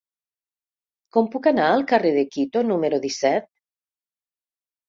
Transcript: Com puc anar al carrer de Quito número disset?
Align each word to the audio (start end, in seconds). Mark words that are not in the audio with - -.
Com 1.17 1.29
puc 1.35 1.49
anar 1.51 1.67
al 1.73 1.85
carrer 1.93 2.13
de 2.17 2.25
Quito 2.37 2.65
número 2.73 3.01
disset? 3.07 3.49